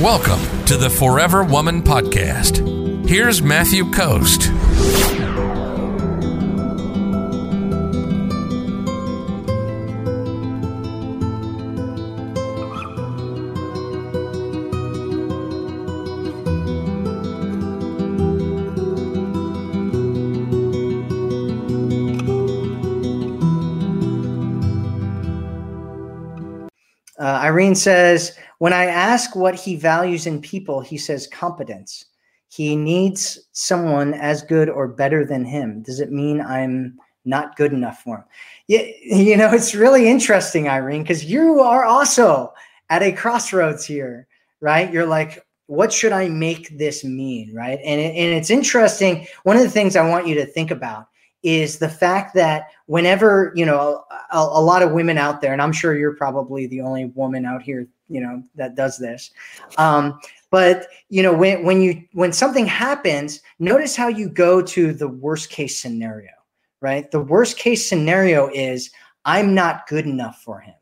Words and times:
Welcome 0.00 0.64
to 0.64 0.78
the 0.78 0.88
Forever 0.88 1.44
Woman 1.44 1.82
Podcast. 1.82 3.06
Here's 3.06 3.42
Matthew 3.42 3.90
Coast. 3.90 4.48
Uh, 27.18 27.38
Irene 27.42 27.74
says, 27.74 28.34
when 28.60 28.74
I 28.74 28.84
ask 28.84 29.34
what 29.34 29.54
he 29.54 29.74
values 29.74 30.26
in 30.26 30.38
people, 30.42 30.82
he 30.82 30.98
says 30.98 31.26
competence. 31.26 32.04
He 32.48 32.76
needs 32.76 33.40
someone 33.52 34.12
as 34.12 34.42
good 34.42 34.68
or 34.68 34.86
better 34.86 35.24
than 35.24 35.46
him. 35.46 35.82
Does 35.82 35.98
it 35.98 36.12
mean 36.12 36.42
I'm 36.42 36.98
not 37.24 37.56
good 37.56 37.72
enough 37.72 38.02
for 38.02 38.18
him? 38.18 38.24
Yeah, 38.68 38.82
you 39.02 39.38
know, 39.38 39.50
it's 39.50 39.74
really 39.74 40.06
interesting, 40.06 40.68
Irene, 40.68 41.02
because 41.02 41.24
you 41.24 41.60
are 41.60 41.86
also 41.86 42.52
at 42.90 43.02
a 43.02 43.12
crossroads 43.12 43.86
here, 43.86 44.26
right? 44.60 44.92
You're 44.92 45.06
like, 45.06 45.42
what 45.66 45.90
should 45.90 46.12
I 46.12 46.28
make 46.28 46.76
this 46.76 47.02
mean, 47.02 47.54
right? 47.54 47.78
And, 47.82 47.98
it, 47.98 48.14
and 48.14 48.34
it's 48.34 48.50
interesting. 48.50 49.26
One 49.44 49.56
of 49.56 49.62
the 49.62 49.70
things 49.70 49.96
I 49.96 50.06
want 50.06 50.26
you 50.26 50.34
to 50.34 50.44
think 50.44 50.70
about 50.70 51.06
is 51.42 51.78
the 51.78 51.88
fact 51.88 52.34
that 52.34 52.70
whenever 52.86 53.52
you 53.54 53.64
know 53.64 54.04
a, 54.32 54.38
a, 54.38 54.60
lot 54.60 54.82
of 54.82 54.92
women 54.92 55.16
out 55.16 55.40
there 55.40 55.52
and 55.52 55.62
i'm 55.62 55.72
sure 55.72 55.96
you're 55.96 56.14
probably 56.14 56.66
the 56.66 56.80
only 56.80 57.06
woman 57.06 57.46
out 57.46 57.62
here 57.62 57.86
you 58.08 58.20
know 58.20 58.42
that 58.54 58.74
does 58.74 58.98
this 58.98 59.30
um, 59.78 60.20
but 60.50 60.88
you 61.08 61.22
know 61.22 61.32
when 61.32 61.64
when 61.64 61.80
you 61.80 62.02
when 62.12 62.32
something 62.32 62.66
happens 62.66 63.40
notice 63.58 63.96
how 63.96 64.08
you 64.08 64.28
go 64.28 64.60
to 64.60 64.92
the 64.92 65.08
worst 65.08 65.50
case 65.50 65.78
scenario 65.78 66.30
right? 66.82 67.10
The 67.10 67.20
worst 67.20 67.58
case 67.58 67.88
scenario 67.88 68.48
is 68.52 68.90
i'm 69.24 69.54
not 69.54 69.86
good 69.86 70.06
enough 70.06 70.42
for 70.42 70.60
him 70.60 70.74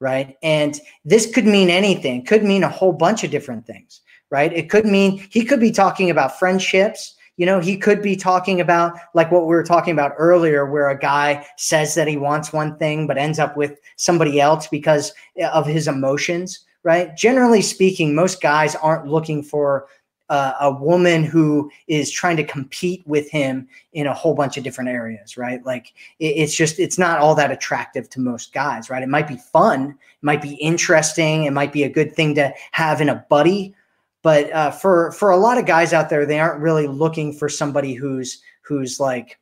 right? 0.00 0.36
And 0.44 0.78
this 1.04 1.34
could 1.34 1.44
mean 1.44 1.70
anything. 1.70 2.24
Could 2.24 2.44
mean 2.44 2.62
a 2.62 2.68
whole 2.68 2.92
bunch 2.92 3.24
of 3.24 3.32
different 3.32 3.66
things 3.66 4.02
right? 4.30 4.52
It 4.52 4.68
could 4.68 4.84
mean 4.84 5.26
he 5.30 5.44
could 5.44 5.60
be 5.60 5.70
talking 5.70 6.10
about 6.10 6.38
friendships 6.38 7.14
you 7.38 7.46
know, 7.46 7.60
he 7.60 7.76
could 7.78 8.02
be 8.02 8.16
talking 8.16 8.60
about 8.60 8.98
like 9.14 9.30
what 9.30 9.42
we 9.42 9.54
were 9.54 9.62
talking 9.62 9.92
about 9.92 10.12
earlier, 10.18 10.66
where 10.66 10.90
a 10.90 10.98
guy 10.98 11.46
says 11.56 11.94
that 11.94 12.08
he 12.08 12.16
wants 12.16 12.52
one 12.52 12.76
thing 12.78 13.06
but 13.06 13.16
ends 13.16 13.38
up 13.38 13.56
with 13.56 13.78
somebody 13.96 14.40
else 14.40 14.66
because 14.66 15.14
of 15.52 15.64
his 15.64 15.86
emotions, 15.86 16.64
right? 16.82 17.16
Generally 17.16 17.62
speaking, 17.62 18.12
most 18.14 18.42
guys 18.42 18.74
aren't 18.74 19.06
looking 19.06 19.42
for 19.44 19.86
uh, 20.28 20.54
a 20.60 20.70
woman 20.70 21.22
who 21.22 21.70
is 21.86 22.10
trying 22.10 22.36
to 22.36 22.44
compete 22.44 23.06
with 23.06 23.30
him 23.30 23.68
in 23.92 24.08
a 24.08 24.12
whole 24.12 24.34
bunch 24.34 24.56
of 24.56 24.64
different 24.64 24.90
areas, 24.90 25.36
right? 25.36 25.64
Like 25.64 25.94
it, 26.18 26.26
it's 26.26 26.56
just 26.56 26.80
it's 26.80 26.98
not 26.98 27.20
all 27.20 27.36
that 27.36 27.52
attractive 27.52 28.10
to 28.10 28.20
most 28.20 28.52
guys, 28.52 28.90
right? 28.90 29.02
It 29.02 29.08
might 29.08 29.28
be 29.28 29.36
fun, 29.36 29.90
it 29.90 29.96
might 30.22 30.42
be 30.42 30.54
interesting, 30.54 31.44
it 31.44 31.52
might 31.52 31.72
be 31.72 31.84
a 31.84 31.88
good 31.88 32.14
thing 32.14 32.34
to 32.34 32.52
have 32.72 33.00
in 33.00 33.08
a 33.08 33.24
buddy, 33.30 33.74
but 34.28 34.52
uh, 34.52 34.70
for 34.70 35.10
for 35.12 35.30
a 35.30 35.38
lot 35.38 35.56
of 35.56 35.64
guys 35.64 35.94
out 35.94 36.10
there, 36.10 36.26
they 36.26 36.38
aren't 36.38 36.60
really 36.60 36.86
looking 36.86 37.32
for 37.32 37.48
somebody 37.48 37.94
who's 37.94 38.42
who's 38.60 39.00
like 39.00 39.38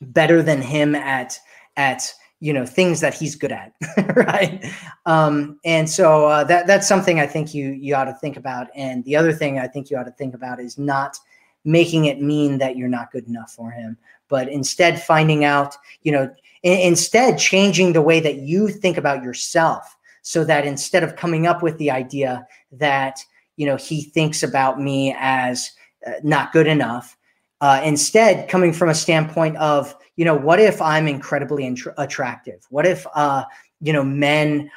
better 0.00 0.42
than 0.42 0.60
him 0.60 0.96
at 0.96 1.38
at 1.76 2.12
you 2.40 2.52
know 2.52 2.66
things 2.66 2.98
that 3.00 3.14
he's 3.14 3.36
good 3.36 3.52
at, 3.52 3.72
right? 4.16 4.64
Um, 5.06 5.60
and 5.64 5.88
so 5.88 6.26
uh, 6.26 6.42
that 6.42 6.66
that's 6.66 6.88
something 6.88 7.20
I 7.20 7.28
think 7.28 7.54
you 7.54 7.70
you 7.70 7.94
ought 7.94 8.06
to 8.06 8.14
think 8.14 8.36
about. 8.36 8.70
And 8.74 9.04
the 9.04 9.14
other 9.14 9.32
thing 9.32 9.60
I 9.60 9.68
think 9.68 9.88
you 9.88 9.96
ought 9.96 10.06
to 10.06 10.10
think 10.10 10.34
about 10.34 10.58
is 10.58 10.76
not 10.76 11.16
making 11.64 12.06
it 12.06 12.20
mean 12.20 12.58
that 12.58 12.76
you're 12.76 12.88
not 12.88 13.12
good 13.12 13.28
enough 13.28 13.52
for 13.52 13.70
him, 13.70 13.96
but 14.26 14.48
instead 14.48 15.00
finding 15.00 15.44
out, 15.44 15.76
you 16.02 16.10
know, 16.10 16.28
instead 16.64 17.38
changing 17.38 17.92
the 17.92 18.02
way 18.02 18.18
that 18.18 18.38
you 18.38 18.66
think 18.66 18.96
about 18.96 19.22
yourself 19.22 19.96
so 20.22 20.42
that 20.42 20.66
instead 20.66 21.04
of 21.04 21.14
coming 21.14 21.46
up 21.46 21.62
with 21.62 21.78
the 21.78 21.92
idea 21.92 22.44
that 22.72 23.24
you 23.62 23.68
know 23.68 23.76
he 23.76 24.02
thinks 24.02 24.42
about 24.42 24.80
me 24.80 25.14
as 25.20 25.70
uh, 26.04 26.14
not 26.24 26.52
good 26.52 26.66
enough 26.66 27.16
uh, 27.62 27.80
instead 27.84 28.48
coming 28.48 28.72
from 28.72 28.88
a 28.88 28.94
standpoint 28.94 29.56
of 29.58 29.94
you 30.16 30.24
know 30.24 30.34
what 30.34 30.58
if 30.58 30.82
i'm 30.82 31.06
incredibly 31.06 31.64
int- 31.64 31.94
attractive? 31.96 32.66
What 32.70 32.86
if 32.86 33.06
uh, 33.14 33.44
you 33.80 33.92
know 33.92 34.02
men 34.02 34.68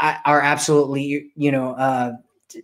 uh, 0.00 0.16
are 0.24 0.40
absolutely 0.40 1.30
you 1.36 1.52
know 1.52 1.74
uh, 1.74 2.14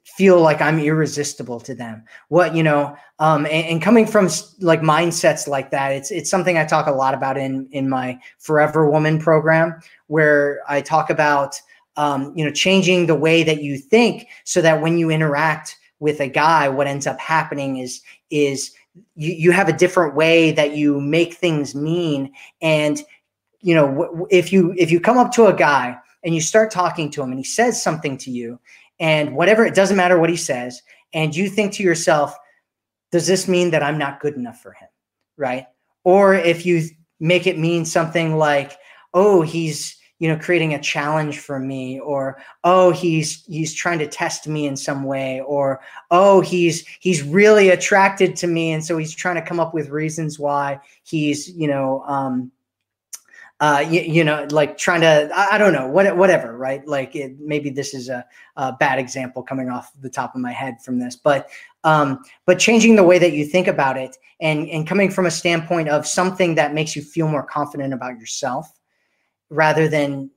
feel 0.04 0.40
like 0.40 0.60
i'm 0.60 0.80
irresistible 0.80 1.60
to 1.60 1.76
them? 1.76 2.02
What 2.30 2.56
you 2.56 2.64
know 2.64 2.96
um, 3.20 3.46
and, 3.46 3.66
and, 3.66 3.82
coming 3.82 4.08
from 4.08 4.28
like 4.58 4.80
mindsets 4.80 5.46
like 5.46 5.70
that 5.70 5.92
it's 5.92 6.10
it's 6.10 6.30
something 6.30 6.58
i 6.58 6.64
talk 6.64 6.88
a 6.88 6.92
lot 6.92 7.14
about 7.14 7.36
in 7.36 7.68
in 7.70 7.88
my 7.88 8.18
forever 8.38 8.90
woman 8.90 9.20
program 9.20 9.80
where 10.08 10.62
i 10.68 10.80
talk 10.80 11.10
about 11.10 11.54
um, 12.00 12.32
you 12.34 12.42
know, 12.42 12.50
changing 12.50 13.04
the 13.04 13.14
way 13.14 13.42
that 13.42 13.62
you 13.62 13.76
think 13.76 14.26
so 14.44 14.62
that 14.62 14.80
when 14.80 14.96
you 14.96 15.10
interact 15.10 15.76
with 15.98 16.18
a 16.20 16.28
guy, 16.28 16.66
what 16.66 16.86
ends 16.86 17.06
up 17.06 17.20
happening 17.20 17.76
is 17.76 18.00
is 18.30 18.72
you, 19.16 19.34
you 19.34 19.50
have 19.50 19.68
a 19.68 19.76
different 19.76 20.14
way 20.14 20.50
that 20.50 20.74
you 20.74 20.98
make 20.98 21.34
things 21.34 21.74
mean. 21.74 22.32
And 22.62 23.02
you 23.60 23.74
know, 23.74 24.26
if 24.30 24.50
you 24.50 24.74
if 24.78 24.90
you 24.90 24.98
come 24.98 25.18
up 25.18 25.30
to 25.32 25.48
a 25.48 25.52
guy 25.52 25.94
and 26.24 26.34
you 26.34 26.40
start 26.40 26.70
talking 26.70 27.10
to 27.10 27.22
him 27.22 27.32
and 27.32 27.38
he 27.38 27.44
says 27.44 27.82
something 27.82 28.16
to 28.16 28.30
you, 28.30 28.58
and 28.98 29.36
whatever 29.36 29.66
it 29.66 29.74
doesn't 29.74 29.98
matter 29.98 30.18
what 30.18 30.30
he 30.30 30.36
says, 30.36 30.80
and 31.12 31.36
you 31.36 31.50
think 31.50 31.74
to 31.74 31.82
yourself, 31.82 32.34
does 33.12 33.26
this 33.26 33.46
mean 33.46 33.72
that 33.72 33.82
I'm 33.82 33.98
not 33.98 34.20
good 34.20 34.36
enough 34.36 34.62
for 34.62 34.72
him? 34.72 34.88
Right? 35.36 35.66
Or 36.04 36.32
if 36.34 36.64
you 36.64 36.84
make 37.20 37.46
it 37.46 37.58
mean 37.58 37.84
something 37.84 38.38
like, 38.38 38.78
oh, 39.12 39.42
he's 39.42 39.99
you 40.20 40.28
know 40.28 40.38
creating 40.38 40.74
a 40.74 40.80
challenge 40.80 41.40
for 41.40 41.58
me 41.58 41.98
or 41.98 42.40
oh 42.62 42.92
he's 42.92 43.44
he's 43.46 43.74
trying 43.74 43.98
to 43.98 44.06
test 44.06 44.46
me 44.46 44.66
in 44.66 44.76
some 44.76 45.02
way 45.02 45.40
or 45.40 45.80
oh 46.12 46.40
he's 46.40 46.86
he's 47.00 47.24
really 47.24 47.70
attracted 47.70 48.36
to 48.36 48.46
me 48.46 48.70
and 48.70 48.84
so 48.84 48.96
he's 48.96 49.14
trying 49.14 49.34
to 49.34 49.42
come 49.42 49.58
up 49.58 49.74
with 49.74 49.88
reasons 49.88 50.38
why 50.38 50.78
he's 51.02 51.50
you 51.50 51.66
know 51.66 52.04
um 52.06 52.52
uh, 53.62 53.84
you, 53.90 54.00
you, 54.00 54.24
know, 54.24 54.46
like 54.52 54.78
trying 54.78 55.02
to, 55.02 55.30
I, 55.34 55.56
I, 55.56 55.58
don't 55.58 55.74
know, 55.74 55.86
what, 55.86 56.16
whatever, 56.16 56.56
right? 56.56 56.86
Like 56.88 57.14
it, 57.14 57.38
maybe 57.38 57.68
this 57.68 57.92
is 57.92 58.08
a, 58.08 58.24
a, 58.56 58.72
bad 58.72 58.98
example 58.98 59.42
coming 59.42 59.68
off 59.68 59.92
the 60.00 60.08
top 60.08 60.34
of 60.34 60.40
my 60.40 60.50
head 60.50 60.80
from 60.82 60.98
this, 60.98 61.14
but, 61.14 61.50
um, 61.84 62.22
but 62.46 62.58
changing 62.58 62.96
the 62.96 63.04
way 63.04 63.18
that 63.18 63.34
you 63.34 63.44
think 63.44 63.66
about 63.66 63.98
it 63.98 64.16
and, 64.40 64.66
and 64.70 64.86
coming 64.86 65.10
from 65.10 65.26
a 65.26 65.30
standpoint 65.30 65.90
of 65.90 66.06
something 66.06 66.54
that 66.54 66.72
makes 66.72 66.96
you 66.96 67.02
feel 67.02 67.28
more 67.28 67.42
confident 67.42 67.92
about 67.92 68.18
yourself 68.18 68.79
rather 69.50 69.88
than 69.88 70.30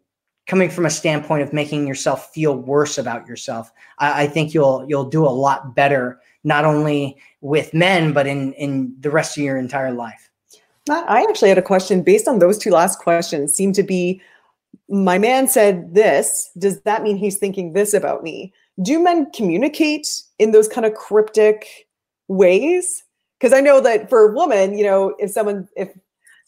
coming 0.46 0.70
from 0.70 0.86
a 0.86 0.90
standpoint 0.90 1.42
of 1.42 1.54
making 1.54 1.88
yourself 1.88 2.34
feel 2.34 2.56
worse 2.56 2.98
about 2.98 3.28
yourself. 3.28 3.72
I, 4.00 4.24
I, 4.24 4.28
think 4.28 4.54
you'll 4.54 4.86
you'll 4.88 5.10
do 5.10 5.26
a 5.26 5.30
lot 5.30 5.74
better, 5.74 6.20
not 6.44 6.66
only 6.66 7.18
with 7.42 7.74
men, 7.74 8.12
but 8.12 8.28
in 8.28 8.54
in 8.54 8.96
the 9.00 9.10
rest 9.10 9.38
of 9.38 9.44
your 9.44 9.58
entire 9.58 9.94
life. 9.94 10.30
I 10.90 11.26
actually 11.30 11.50
had 11.50 11.58
a 11.58 11.64
question 11.64 12.02
based 12.02 12.28
on 12.28 12.40
those 12.40 12.58
two 12.58 12.72
last 12.72 13.00
questions. 13.00 13.56
Seem 13.56 13.72
to 13.74 13.84
be, 13.84 14.22
my 14.90 15.18
man 15.18 15.48
said 15.48 15.94
this. 15.94 16.52
Does 16.58 16.82
that 16.82 17.04
mean 17.04 17.16
he's 17.16 17.38
thinking 17.38 17.72
this 17.72 17.94
about 17.94 18.22
me? 18.22 18.54
Do 18.82 19.02
men 19.02 19.32
communicate 19.32 20.08
in 20.40 20.52
those 20.52 20.68
kind 20.68 20.86
of 20.86 20.94
cryptic 20.94 21.88
ways? 22.28 23.04
Because 23.40 23.54
I 23.54 23.62
know 23.62 23.80
that 23.80 24.10
for 24.10 24.28
a 24.30 24.34
woman, 24.34 24.78
you 24.78 24.84
know, 24.84 25.16
if 25.20 25.32
someone 25.32 25.70
if 25.78 25.90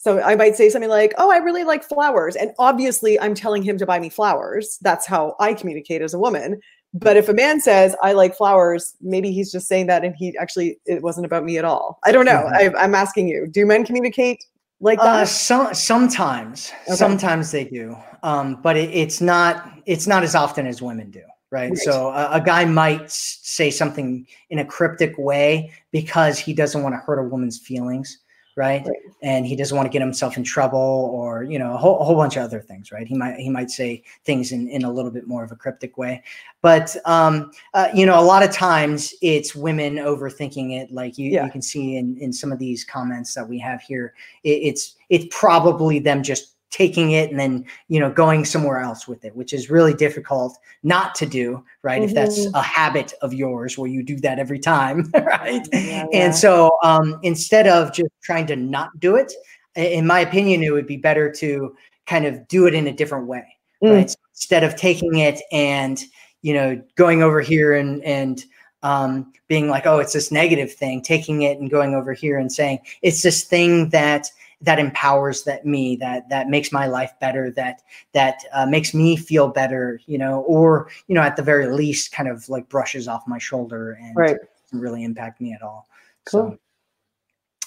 so 0.06 0.22
I 0.22 0.36
might 0.36 0.56
say 0.56 0.70
something 0.70 0.92
like, 0.92 1.16
"Oh, 1.18 1.32
I 1.32 1.38
really 1.38 1.64
like 1.64 1.84
flowers," 1.84 2.36
and 2.36 2.52
obviously 2.60 3.20
I'm 3.20 3.34
telling 3.34 3.64
him 3.64 3.80
to 3.80 3.88
buy 3.88 4.00
me 4.00 4.10
flowers. 4.10 4.78
That's 4.84 5.08
how 5.08 5.36
I 5.40 5.56
communicate 5.56 6.04
as 6.04 6.14
a 6.14 6.20
woman. 6.20 6.62
But 6.94 7.18
if 7.18 7.28
a 7.28 7.34
man 7.34 7.60
says, 7.60 7.96
"I 8.04 8.14
like 8.14 8.38
flowers," 8.38 8.94
maybe 9.02 9.32
he's 9.32 9.52
just 9.52 9.68
saying 9.68 9.88
that, 9.88 10.06
and 10.06 10.16
he 10.16 10.38
actually 10.38 10.78
it 10.86 11.02
wasn't 11.02 11.26
about 11.26 11.44
me 11.44 11.58
at 11.58 11.66
all. 11.66 11.98
I 12.04 12.12
don't 12.12 12.26
know. 12.26 12.48
Mm-hmm. 12.54 12.78
I, 12.78 12.84
am 12.84 12.94
asking 12.94 13.30
you: 13.30 13.48
Do 13.48 13.66
men 13.66 13.84
communicate 13.84 14.46
like 14.80 15.00
that? 15.00 15.08
Uh, 15.08 15.26
some 15.26 15.74
sometimes, 15.74 16.72
okay. 16.86 16.96
sometimes 16.96 17.50
they 17.50 17.64
do, 17.64 17.98
um, 18.22 18.60
but 18.62 18.78
it, 18.78 18.92
it's 18.92 19.22
not 19.22 19.72
it's 19.88 20.06
not 20.06 20.22
as 20.22 20.36
often 20.36 20.68
as 20.68 20.84
women 20.84 21.10
do. 21.10 21.24
Right? 21.50 21.72
right. 21.72 21.78
So 21.80 22.10
a, 22.10 22.34
a 22.34 22.42
guy 22.42 22.64
might 22.66 23.10
say 23.10 23.72
something 23.72 24.28
in 24.52 24.60
a 24.60 24.66
cryptic 24.66 25.18
way 25.18 25.72
because 25.92 26.38
he 26.38 26.54
doesn't 26.54 26.84
want 26.84 26.94
to 26.94 27.00
hurt 27.00 27.18
a 27.18 27.24
woman's 27.24 27.58
feelings 27.58 28.20
right? 28.56 28.86
right? 28.86 28.98
And 29.22 29.46
he 29.46 29.56
doesn't 29.56 29.76
want 29.76 29.86
to 29.88 29.92
get 29.92 30.02
himself 30.02 30.38
in 30.38 30.44
trouble 30.44 31.10
or 31.14 31.44
you 31.44 31.60
know 31.60 31.74
a 31.74 31.78
whole, 31.78 32.00
a 32.00 32.04
whole 32.04 32.16
bunch 32.16 32.38
of 32.38 32.44
other 32.44 32.62
things, 32.62 32.92
right? 32.92 33.08
He 33.08 33.16
might 33.16 33.38
he 33.38 33.50
might 33.50 33.70
say 33.70 34.04
things 34.24 34.52
in 34.52 34.68
in 34.70 34.84
a 34.84 34.92
little 34.92 35.12
bit 35.12 35.28
more 35.28 35.44
of 35.44 35.52
a 35.52 35.56
cryptic 35.56 35.98
way, 35.98 36.24
but 36.62 36.96
um, 37.06 37.52
uh, 37.74 37.90
you 37.94 38.06
know 38.06 38.20
a 38.20 38.24
lot 38.24 38.44
of 38.44 38.52
times 38.52 39.14
it's 39.22 39.56
women 39.56 39.96
overthinking 39.96 40.82
it, 40.82 40.92
like 40.92 41.18
you, 41.18 41.32
yeah. 41.32 41.46
you 41.46 41.52
can 41.52 41.62
see 41.62 41.98
in 41.98 42.18
in 42.18 42.32
some 42.32 42.52
of 42.52 42.60
these 42.60 42.84
comments 42.84 43.34
that 43.34 43.48
we 43.48 43.60
have 43.60 43.82
here. 43.82 44.14
It, 44.44 44.50
it's 44.50 44.96
it's 45.10 45.26
probably 45.32 46.00
them 46.00 46.24
just 46.24 46.55
taking 46.72 47.12
it 47.12 47.30
and 47.30 47.40
then 47.40 47.66
you 47.88 48.00
know 48.00 48.12
going 48.12 48.44
somewhere 48.44 48.80
else 48.80 49.08
with 49.08 49.24
it 49.24 49.36
which 49.36 49.54
is 49.54 49.70
really 49.70 49.94
difficult 49.94 50.58
not 50.84 51.16
to 51.16 51.26
do 51.26 51.64
right 51.84 52.02
mm-hmm. 52.02 52.10
if 52.10 52.14
that's 52.14 52.48
mm-hmm. 52.48 52.56
a 52.56 52.62
habit 52.62 53.14
of 53.22 53.34
yours 53.34 53.78
where 53.78 53.90
you 53.90 54.04
do 54.04 54.18
that 54.18 54.40
every 54.40 54.60
time 54.60 55.10
right 55.14 55.68
yeah, 55.72 55.80
yeah. 55.80 56.06
and 56.12 56.36
so 56.36 56.76
um, 56.84 57.20
instead 57.24 57.68
of 57.68 57.94
just 57.94 58.10
trying 58.24 58.46
to 58.46 58.56
not 58.56 58.90
do 59.00 59.16
it 59.16 59.32
in 59.76 60.06
my 60.06 60.20
opinion 60.20 60.64
it 60.64 60.72
would 60.72 60.88
be 60.88 60.98
better 60.98 61.32
to 61.32 61.74
kind 62.08 62.26
of 62.26 62.48
do 62.48 62.68
it 62.68 62.74
in 62.74 62.88
a 62.88 62.94
different 62.94 63.28
way 63.28 63.46
mm. 63.82 63.94
right 63.94 64.10
so 64.10 64.18
instead 64.34 64.64
of 64.64 64.76
taking 64.76 65.20
it 65.20 65.42
and 65.52 66.04
you 66.42 66.54
know 66.54 66.82
going 66.96 67.24
over 67.24 67.42
here 67.42 67.74
and 67.74 68.04
and 68.04 68.46
um, 68.84 69.32
being 69.48 69.70
like 69.70 69.86
oh 69.86 70.00
it's 70.00 70.14
this 70.14 70.32
negative 70.32 70.74
thing 70.74 71.02
taking 71.02 71.44
it 71.44 71.58
and 71.58 71.72
going 71.72 71.96
over 71.96 72.12
here 72.12 72.38
and 72.38 72.52
saying 72.52 72.80
it's 73.02 73.24
this 73.24 73.44
thing 73.44 73.90
that 73.90 74.28
that 74.62 74.80
empowers 74.80 75.44
that 75.44 75.66
me 75.66 75.96
that 75.98 76.30
that 76.30 76.50
makes 76.50 76.72
my 76.72 76.88
life 76.88 77.14
better 77.20 77.52
that 77.52 77.82
that 78.14 78.40
uh, 78.54 78.66
makes 78.66 78.94
me 78.94 79.16
feel 79.16 79.48
better 79.48 80.00
you 80.06 80.18
know 80.18 80.42
or 80.42 80.90
you 81.08 81.16
know 81.16 81.22
at 81.22 81.36
the 81.36 81.44
very 81.44 81.68
least 81.68 82.12
kind 82.12 82.30
of 82.30 82.48
like 82.50 82.68
brushes 82.70 83.08
off 83.08 83.24
my 83.28 83.38
shoulder 83.38 83.98
and 84.02 84.16
right. 84.16 84.38
doesn't 84.64 84.80
really 84.80 85.04
impact 85.04 85.40
me 85.42 85.54
at 85.54 85.62
all 85.62 85.88
cool. 86.26 86.52
so 86.52 86.58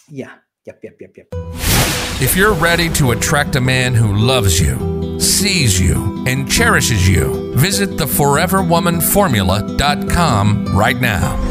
yeah 0.09 0.33
yep 0.65 0.81
yep 0.83 0.97
yep 1.01 1.17
yep 1.17 1.29
if 2.21 2.37
you're 2.37 2.55
ready 2.55 2.89
to 2.89 3.13
attract 3.13 3.55
a 3.57 3.61
man 3.61 3.95
who 3.95 4.15
loves 4.15 4.61
you 4.61 5.21
sees 5.21 5.81
you 5.81 6.25
and 6.27 6.51
cherishes 6.51 7.09
you 7.09 7.55
visit 7.55 7.91
theforeverwomanformula.com 7.91 10.77
right 10.77 11.01
now 11.01 11.48